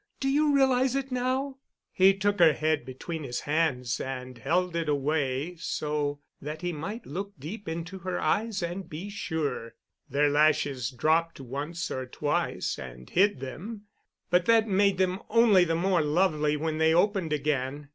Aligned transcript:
Do 0.19 0.29
you 0.29 0.51
realize 0.51 0.95
it 0.95 1.11
now?" 1.11 1.59
He 1.91 2.15
took 2.17 2.39
her 2.39 2.53
head 2.53 2.85
between 2.87 3.21
his 3.21 3.41
hands 3.41 3.99
and 3.99 4.35
held 4.39 4.75
it 4.75 4.89
away 4.89 5.57
so 5.57 6.21
that 6.41 6.63
he 6.63 6.73
might 6.73 7.05
look 7.05 7.33
deep 7.37 7.69
into 7.69 7.99
her 7.99 8.19
eyes 8.19 8.63
and 8.63 8.89
be 8.89 9.11
sure. 9.11 9.75
Their 10.09 10.27
lashes 10.27 10.89
dropped 10.89 11.39
once 11.39 11.91
or 11.91 12.07
twice 12.07 12.79
and 12.79 13.11
hid 13.11 13.41
them, 13.41 13.83
but 14.31 14.47
that 14.47 14.67
made 14.67 14.97
them 14.97 15.19
only 15.29 15.65
the 15.65 15.75
more 15.75 16.01
lovely 16.01 16.57
when 16.57 16.79
they 16.79 16.95
opened 16.95 17.31
again. 17.31 17.89